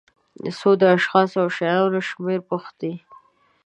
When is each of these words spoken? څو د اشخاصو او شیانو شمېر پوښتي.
څو 0.57 0.69
د 0.81 0.83
اشخاصو 0.95 1.37
او 1.43 1.49
شیانو 1.57 1.99
شمېر 2.09 2.39
پوښتي. 2.49 2.93